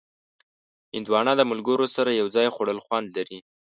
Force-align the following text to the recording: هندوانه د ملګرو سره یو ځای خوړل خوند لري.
هندوانه 0.95 1.33
د 1.37 1.41
ملګرو 1.51 1.85
سره 1.95 2.09
یو 2.19 2.27
ځای 2.35 2.47
خوړل 2.55 2.79
خوند 2.85 3.07
لري. 3.17 3.39